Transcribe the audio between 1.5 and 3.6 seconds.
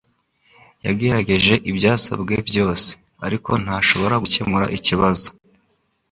ibyasabwe byose, ariko